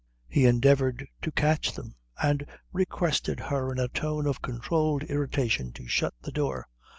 He 0.27 0.47
endeavoured 0.47 1.07
to 1.21 1.31
catch 1.31 1.73
them, 1.73 1.93
and 2.19 2.43
requested 2.73 3.39
her 3.39 3.71
in 3.71 3.77
a 3.77 3.87
tone 3.87 4.25
of 4.25 4.41
controlled 4.41 5.03
irritation 5.03 5.71
to 5.73 5.85
shut 5.87 6.15
the 6.21 6.31
door. 6.31 6.65